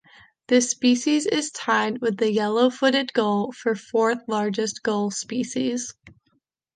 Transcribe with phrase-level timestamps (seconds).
[0.47, 5.93] This species is tied with the Yellow-footed Gull for fourth largest gull species.